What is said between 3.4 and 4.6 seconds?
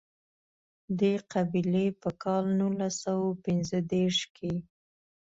پېنځه دېرش کې.